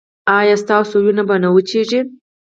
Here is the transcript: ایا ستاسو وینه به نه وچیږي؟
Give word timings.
ایا 0.39 0.55
ستاسو 0.63 0.95
وینه 1.03 1.23
به 1.27 1.35
نه 1.43 1.49
وچیږي؟ 1.53 2.01